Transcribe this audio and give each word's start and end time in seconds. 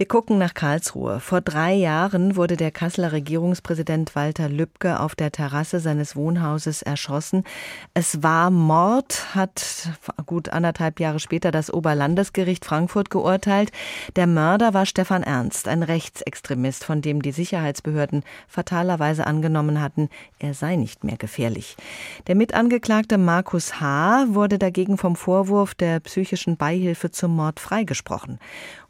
Wir 0.00 0.08
gucken 0.08 0.38
nach 0.38 0.54
Karlsruhe. 0.54 1.20
Vor 1.20 1.42
drei 1.42 1.74
Jahren 1.74 2.34
wurde 2.34 2.56
der 2.56 2.70
Kasseler 2.70 3.12
Regierungspräsident 3.12 4.16
Walter 4.16 4.48
Lübcke 4.48 4.98
auf 4.98 5.14
der 5.14 5.30
Terrasse 5.30 5.78
seines 5.78 6.16
Wohnhauses 6.16 6.80
erschossen. 6.80 7.44
Es 7.92 8.22
war 8.22 8.48
Mord, 8.48 9.34
hat 9.34 9.90
gut 10.24 10.48
anderthalb 10.48 11.00
Jahre 11.00 11.20
später 11.20 11.50
das 11.50 11.70
Oberlandesgericht 11.70 12.64
Frankfurt 12.64 13.10
geurteilt. 13.10 13.72
Der 14.16 14.26
Mörder 14.26 14.72
war 14.72 14.86
Stefan 14.86 15.22
Ernst, 15.22 15.68
ein 15.68 15.82
Rechtsextremist, 15.82 16.82
von 16.82 17.02
dem 17.02 17.20
die 17.20 17.32
Sicherheitsbehörden 17.32 18.22
fatalerweise 18.48 19.26
angenommen 19.26 19.82
hatten, 19.82 20.08
er 20.38 20.54
sei 20.54 20.76
nicht 20.76 21.04
mehr 21.04 21.18
gefährlich. 21.18 21.76
Der 22.26 22.36
Mitangeklagte 22.36 23.18
Markus 23.18 23.82
H. 23.82 24.28
wurde 24.28 24.58
dagegen 24.58 24.96
vom 24.96 25.14
Vorwurf 25.14 25.74
der 25.74 26.00
psychischen 26.00 26.56
Beihilfe 26.56 27.10
zum 27.10 27.36
Mord 27.36 27.60
freigesprochen. 27.60 28.38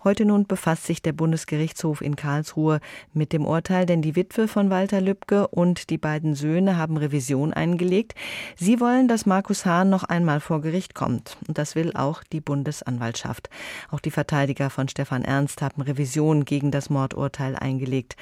Heute 0.02 0.24
nun 0.24 0.46
befasst 0.46 0.86
sich 0.86 1.02
der 1.02 1.12
Bundesgerichtshof 1.12 2.00
in 2.00 2.16
Karlsruhe 2.16 2.80
mit 3.12 3.34
dem 3.34 3.44
Urteil, 3.44 3.84
denn 3.84 4.00
die 4.00 4.16
Witwe 4.16 4.48
von 4.48 4.70
Walter 4.70 5.02
Lübcke 5.02 5.48
und 5.48 5.90
die 5.90 5.98
beiden 5.98 6.34
Söhne 6.34 6.78
haben 6.78 6.96
Revision 6.96 7.52
eingelegt. 7.52 8.14
Sie 8.56 8.80
wollen, 8.80 9.08
dass 9.08 9.26
Markus 9.26 9.66
Hahn 9.66 9.90
noch 9.90 10.04
einmal 10.04 10.40
vor 10.40 10.62
Gericht 10.62 10.94
kommt. 10.94 11.36
Und 11.46 11.58
das 11.58 11.74
will 11.74 11.92
auch 11.94 12.22
die 12.24 12.40
Bundesanwaltschaft. 12.40 13.50
Auch 13.90 14.00
die 14.00 14.10
Verteidiger 14.10 14.70
von 14.70 14.88
Stefan 14.88 15.22
Ernst 15.22 15.60
haben 15.60 15.82
Revision 15.82 16.46
gegen 16.46 16.70
das 16.70 16.88
Mordurteil 16.88 17.54
eingelegt. 17.54 18.16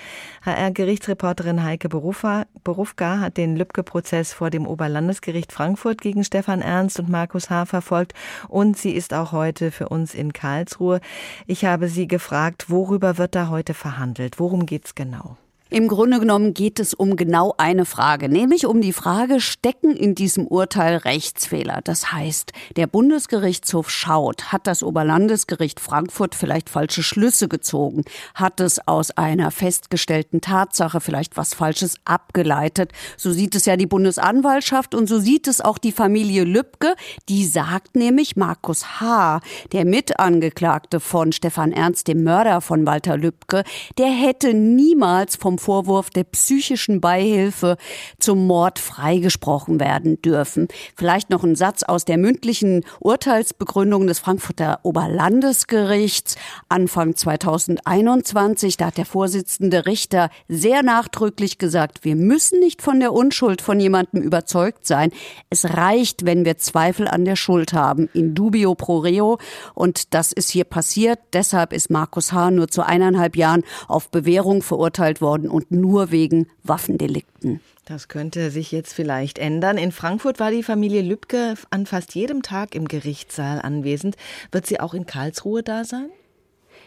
HR-Gerichtsreporterin 0.44 1.62
Heike 1.62 1.88
Berufka 1.88 3.20
hat 3.20 3.36
den 3.36 3.54
Lübcke-Prozess 3.56 4.32
vor 4.32 4.50
dem 4.50 4.66
Oberlandesgericht 4.66 5.52
Frankfurt 5.52 6.00
gegen 6.00 6.24
Stefan 6.24 6.60
Ernst 6.60 6.98
und 6.98 7.08
Markus 7.08 7.50
H. 7.50 7.66
verfolgt 7.66 8.14
und 8.48 8.76
sie 8.76 8.90
ist 8.90 9.14
auch 9.14 9.30
heute 9.30 9.70
für 9.70 9.88
uns 9.88 10.12
in 10.12 10.32
Karlsruhe. 10.32 11.00
Ich 11.46 11.67
habe 11.68 11.88
sie 11.88 12.08
gefragt, 12.08 12.70
worüber 12.70 13.18
wird 13.18 13.34
da 13.34 13.48
heute 13.48 13.74
verhandelt? 13.74 14.38
Worum 14.38 14.66
geht's 14.66 14.94
genau? 14.94 15.36
Im 15.70 15.86
Grunde 15.86 16.18
genommen 16.18 16.54
geht 16.54 16.80
es 16.80 16.94
um 16.94 17.16
genau 17.16 17.52
eine 17.58 17.84
Frage, 17.84 18.30
nämlich 18.30 18.64
um 18.64 18.80
die 18.80 18.94
Frage, 18.94 19.38
stecken 19.38 19.94
in 19.94 20.14
diesem 20.14 20.46
Urteil 20.46 20.96
Rechtsfehler? 20.96 21.80
Das 21.84 22.10
heißt, 22.10 22.52
der 22.76 22.86
Bundesgerichtshof 22.86 23.90
schaut, 23.90 24.50
hat 24.50 24.66
das 24.66 24.82
Oberlandesgericht 24.82 25.78
Frankfurt 25.78 26.34
vielleicht 26.34 26.70
falsche 26.70 27.02
Schlüsse 27.02 27.48
gezogen? 27.48 28.04
Hat 28.34 28.60
es 28.60 28.88
aus 28.88 29.10
einer 29.10 29.50
festgestellten 29.50 30.40
Tatsache 30.40 31.02
vielleicht 31.02 31.36
was 31.36 31.52
Falsches 31.52 31.96
abgeleitet? 32.06 32.92
So 33.18 33.30
sieht 33.32 33.54
es 33.54 33.66
ja 33.66 33.76
die 33.76 33.86
Bundesanwaltschaft 33.86 34.94
und 34.94 35.06
so 35.06 35.18
sieht 35.18 35.46
es 35.48 35.60
auch 35.60 35.76
die 35.76 35.92
Familie 35.92 36.44
Lübcke. 36.44 36.94
Die 37.28 37.44
sagt 37.44 37.94
nämlich, 37.94 38.36
Markus 38.36 39.00
H., 39.00 39.42
der 39.72 39.84
Mitangeklagte 39.84 40.98
von 40.98 41.32
Stefan 41.32 41.72
Ernst, 41.72 42.08
dem 42.08 42.24
Mörder 42.24 42.62
von 42.62 42.86
Walter 42.86 43.18
Lübcke, 43.18 43.64
der 43.98 44.08
hätte 44.08 44.54
niemals 44.54 45.36
vom 45.36 45.57
Vorwurf 45.58 46.10
der 46.10 46.24
psychischen 46.24 47.00
Beihilfe 47.00 47.76
zum 48.18 48.46
Mord 48.46 48.78
freigesprochen 48.78 49.80
werden 49.80 50.20
dürfen. 50.22 50.68
Vielleicht 50.96 51.30
noch 51.30 51.44
ein 51.44 51.56
Satz 51.56 51.82
aus 51.82 52.04
der 52.04 52.18
mündlichen 52.18 52.84
Urteilsbegründung 53.00 54.06
des 54.06 54.18
Frankfurter 54.18 54.80
Oberlandesgerichts 54.82 56.36
Anfang 56.68 57.14
2021. 57.14 58.76
Da 58.76 58.86
hat 58.86 58.98
der 58.98 59.06
Vorsitzende 59.06 59.86
Richter 59.86 60.30
sehr 60.48 60.82
nachdrücklich 60.82 61.58
gesagt, 61.58 62.04
wir 62.04 62.16
müssen 62.16 62.60
nicht 62.60 62.82
von 62.82 63.00
der 63.00 63.12
Unschuld 63.12 63.62
von 63.62 63.80
jemandem 63.80 64.22
überzeugt 64.22 64.86
sein. 64.86 65.10
Es 65.50 65.76
reicht, 65.76 66.24
wenn 66.24 66.44
wir 66.44 66.58
Zweifel 66.58 67.08
an 67.08 67.24
der 67.24 67.36
Schuld 67.36 67.72
haben. 67.72 68.08
In 68.14 68.34
dubio 68.34 68.74
pro 68.74 68.98
reo. 68.98 69.38
Und 69.74 70.14
das 70.14 70.32
ist 70.32 70.50
hier 70.50 70.64
passiert. 70.64 71.18
Deshalb 71.32 71.72
ist 71.72 71.90
Markus 71.90 72.32
H. 72.32 72.50
nur 72.50 72.68
zu 72.68 72.82
eineinhalb 72.82 73.36
Jahren 73.36 73.64
auf 73.86 74.10
Bewährung 74.10 74.62
verurteilt 74.62 75.20
worden 75.20 75.47
und 75.48 75.70
nur 75.70 76.10
wegen 76.10 76.46
Waffendelikten. 76.62 77.60
Das 77.84 78.08
könnte 78.08 78.50
sich 78.50 78.70
jetzt 78.70 78.92
vielleicht 78.92 79.38
ändern. 79.38 79.78
In 79.78 79.92
Frankfurt 79.92 80.40
war 80.40 80.50
die 80.50 80.62
Familie 80.62 81.02
Lübcke 81.02 81.54
an 81.70 81.86
fast 81.86 82.14
jedem 82.14 82.42
Tag 82.42 82.74
im 82.74 82.86
Gerichtssaal 82.86 83.62
anwesend. 83.62 84.16
Wird 84.52 84.66
sie 84.66 84.78
auch 84.78 84.92
in 84.92 85.06
Karlsruhe 85.06 85.62
da 85.62 85.84
sein? 85.84 86.10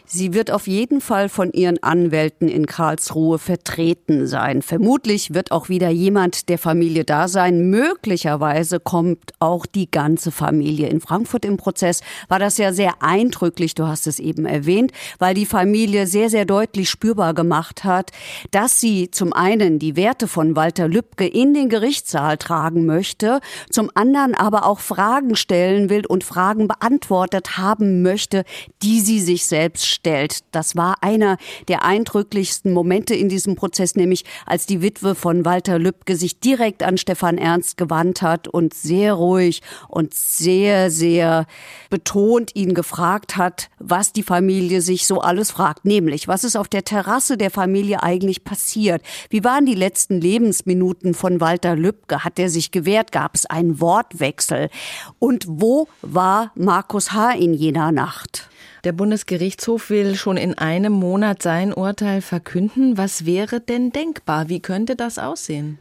Sie 0.04 0.34
wird 0.34 0.50
auf 0.50 0.66
jeden 0.66 1.00
Fall 1.00 1.28
von 1.28 1.52
ihren 1.52 1.82
Anwälten 1.82 2.48
in 2.48 2.66
Karlsruhe 2.66 3.38
vertreten 3.38 4.26
sein. 4.26 4.60
Vermutlich 4.60 5.32
wird 5.32 5.52
auch 5.52 5.68
wieder 5.68 5.88
jemand 5.90 6.48
der 6.48 6.58
Familie 6.58 7.04
da 7.04 7.28
sein. 7.28 7.70
Möglicherweise 7.70 8.80
kommt 8.80 9.32
auch 9.38 9.64
die 9.64 9.90
ganze 9.90 10.30
Familie. 10.30 10.88
In 10.88 11.00
Frankfurt 11.00 11.44
im 11.44 11.56
Prozess 11.56 12.00
war 12.28 12.38
das 12.38 12.58
ja 12.58 12.72
sehr 12.72 13.02
eindrücklich, 13.02 13.74
du 13.74 13.86
hast 13.86 14.06
es 14.06 14.18
eben 14.18 14.44
erwähnt, 14.44 14.92
weil 15.18 15.34
die 15.34 15.46
Familie 15.46 16.06
sehr, 16.06 16.28
sehr 16.28 16.44
deutlich 16.44 16.90
spürbar 16.90 17.32
gemacht 17.32 17.84
hat, 17.84 18.10
dass 18.50 18.80
sie 18.80 19.10
zum 19.10 19.32
einen 19.32 19.78
die 19.78 19.96
Werte 19.96 20.28
von 20.28 20.56
Walter 20.56 20.88
Lübcke 20.88 21.26
in 21.26 21.54
den 21.54 21.68
Gerichtssaal 21.68 22.36
tragen 22.36 22.86
möchte, 22.86 23.40
zum 23.70 23.90
anderen 23.94 24.34
aber 24.34 24.66
auch 24.66 24.80
Fragen 24.80 25.36
stellen 25.36 25.88
will 25.88 26.04
und 26.06 26.24
Fragen 26.24 26.68
beantwortet 26.68 27.56
haben 27.56 28.02
möchte, 28.02 28.44
die 28.82 29.00
sie 29.00 29.20
sich 29.20 29.46
selbst 29.46 29.91
stellt. 29.92 30.40
Das 30.52 30.76
war 30.76 31.02
einer 31.02 31.36
der 31.68 31.84
eindrücklichsten 31.84 32.72
Momente 32.72 33.14
in 33.14 33.28
diesem 33.28 33.54
Prozess, 33.54 33.94
nämlich 33.94 34.24
als 34.46 34.66
die 34.66 34.82
Witwe 34.82 35.14
von 35.14 35.44
Walter 35.44 35.78
Lübcke 35.78 36.16
sich 36.16 36.40
direkt 36.40 36.82
an 36.82 36.98
Stefan 36.98 37.38
Ernst 37.38 37.76
gewandt 37.76 38.22
hat 38.22 38.48
und 38.48 38.74
sehr 38.74 39.14
ruhig 39.14 39.62
und 39.88 40.14
sehr, 40.14 40.90
sehr 40.90 41.46
betont 41.90 42.54
ihn 42.54 42.74
gefragt 42.74 43.36
hat, 43.36 43.68
was 43.78 44.12
die 44.12 44.22
Familie 44.22 44.80
sich 44.80 45.06
so 45.06 45.20
alles 45.20 45.50
fragt, 45.50 45.84
nämlich 45.84 46.28
was 46.28 46.44
ist 46.44 46.56
auf 46.56 46.68
der 46.68 46.84
Terrasse 46.84 47.36
der 47.36 47.50
Familie 47.50 48.02
eigentlich 48.02 48.44
passiert? 48.44 49.02
Wie 49.30 49.44
waren 49.44 49.66
die 49.66 49.74
letzten 49.74 50.20
Lebensminuten 50.20 51.14
von 51.14 51.40
Walter 51.40 51.76
Lübcke? 51.76 52.24
Hat 52.24 52.38
er 52.38 52.48
sich 52.48 52.70
gewehrt? 52.70 53.12
Gab 53.12 53.34
es 53.34 53.46
einen 53.46 53.80
Wortwechsel? 53.80 54.70
Und 55.18 55.44
wo 55.48 55.88
war 56.02 56.52
Markus 56.54 57.12
H. 57.12 57.32
in 57.32 57.54
jener 57.54 57.92
Nacht? 57.92 58.48
Der 58.84 58.92
Bundesgerichtshof 58.92 59.90
will 59.90 60.14
schon 60.14 60.36
in 60.36 60.56
einem 60.58 60.92
Monat 60.92 61.42
sein 61.42 61.72
Urteil 61.72 62.20
verkünden. 62.20 62.98
Was 62.98 63.26
wäre 63.26 63.60
denn 63.60 63.90
denkbar? 63.90 64.48
Wie 64.48 64.60
könnte 64.60 64.96
das 64.96 65.18
aussehen? 65.18 65.78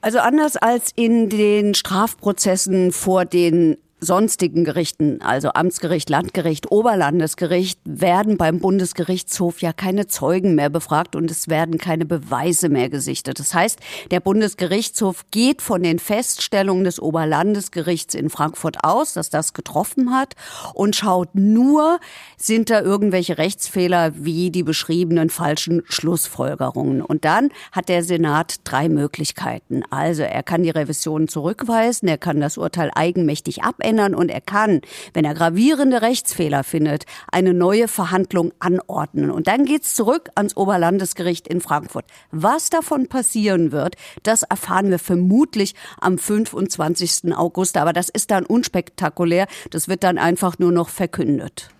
Also 0.00 0.18
anders 0.18 0.56
als 0.56 0.90
in 0.94 1.30
den 1.30 1.74
Strafprozessen 1.74 2.92
vor 2.92 3.24
den 3.24 3.78
sonstigen 4.04 4.64
Gerichten, 4.64 5.20
also 5.22 5.50
Amtsgericht, 5.50 6.10
Landgericht, 6.10 6.70
Oberlandesgericht, 6.70 7.80
werden 7.84 8.36
beim 8.36 8.60
Bundesgerichtshof 8.60 9.62
ja 9.62 9.72
keine 9.72 10.06
Zeugen 10.06 10.54
mehr 10.54 10.70
befragt 10.70 11.16
und 11.16 11.30
es 11.30 11.48
werden 11.48 11.78
keine 11.78 12.04
Beweise 12.04 12.68
mehr 12.68 12.88
gesichtet. 12.88 13.38
Das 13.38 13.54
heißt, 13.54 13.78
der 14.10 14.20
Bundesgerichtshof 14.20 15.24
geht 15.30 15.62
von 15.62 15.82
den 15.82 15.98
Feststellungen 15.98 16.84
des 16.84 17.00
Oberlandesgerichts 17.00 18.14
in 18.14 18.30
Frankfurt 18.30 18.84
aus, 18.84 19.14
dass 19.14 19.30
das 19.30 19.52
getroffen 19.54 20.14
hat 20.14 20.34
und 20.74 20.96
schaut 20.96 21.34
nur, 21.34 21.98
sind 22.36 22.70
da 22.70 22.80
irgendwelche 22.80 23.38
Rechtsfehler 23.38 24.12
wie 24.14 24.50
die 24.50 24.62
beschriebenen 24.62 25.30
falschen 25.30 25.82
Schlussfolgerungen. 25.86 27.02
Und 27.02 27.24
dann 27.24 27.50
hat 27.72 27.88
der 27.88 28.02
Senat 28.04 28.56
drei 28.64 28.88
Möglichkeiten. 28.88 29.82
Also 29.90 30.22
er 30.22 30.42
kann 30.42 30.62
die 30.62 30.70
Revision 30.70 31.28
zurückweisen, 31.28 32.08
er 32.08 32.18
kann 32.18 32.40
das 32.40 32.58
Urteil 32.58 32.90
eigenmächtig 32.94 33.62
abändern, 33.62 33.93
verändern 33.94 34.14
und 34.14 34.28
er 34.28 34.40
kann, 34.40 34.80
wenn 35.12 35.24
er 35.24 35.34
gravierende 35.34 36.02
Rechtsfehler 36.02 36.64
findet, 36.64 37.04
eine 37.30 37.54
neue 37.54 37.88
Verhandlung 37.88 38.52
anordnen. 38.58 39.30
Und 39.30 39.46
dann 39.46 39.64
geht's 39.64 39.94
zurück 39.94 40.30
ans 40.34 40.56
Oberlandesgericht 40.56 41.46
in 41.48 41.60
Frankfurt. 41.60 42.04
Was 42.30 42.70
davon 42.70 43.08
passieren 43.08 43.72
wird, 43.72 43.94
das 44.22 44.42
erfahren 44.42 44.90
wir 44.90 44.98
vermutlich 44.98 45.74
am 46.00 46.18
25. 46.18 47.34
August. 47.34 47.76
Aber 47.76 47.92
das 47.92 48.08
ist 48.08 48.30
dann 48.30 48.44
unspektakulär. 48.44 49.46
Das 49.70 49.88
wird 49.88 50.02
dann 50.02 50.18
einfach 50.18 50.58
nur 50.58 50.72
noch 50.72 50.88
verkündet. 50.88 51.70